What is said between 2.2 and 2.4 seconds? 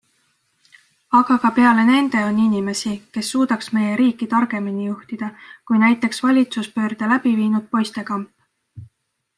on